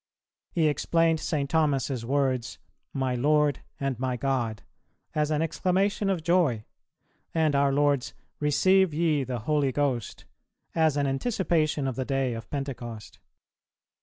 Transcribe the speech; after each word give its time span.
[288:1] 0.55 0.55
He 0.63 0.67
explained 0.67 1.19
St. 1.19 1.47
Thomas's 1.47 2.03
words, 2.03 2.57
"My 2.91 3.13
Lord 3.13 3.59
and 3.79 3.99
my 3.99 4.17
God," 4.17 4.63
as 5.13 5.29
an 5.29 5.43
exclamation 5.43 6.09
of 6.09 6.23
joy, 6.23 6.65
and 7.35 7.53
our 7.53 7.71
Lord's 7.71 8.15
"Receive 8.39 8.95
ye 8.95 9.23
the 9.23 9.41
Holy 9.41 9.71
Ghost," 9.71 10.25
as 10.73 10.97
an 10.97 11.05
anticipation 11.05 11.87
of 11.87 11.97
the 11.97 12.05
day 12.05 12.33
of 12.33 12.49
Pentecost. 12.49 13.19